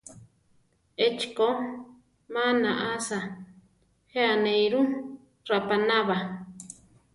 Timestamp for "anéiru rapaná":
4.33-5.97